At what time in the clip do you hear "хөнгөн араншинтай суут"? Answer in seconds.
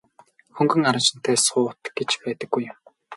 0.55-1.81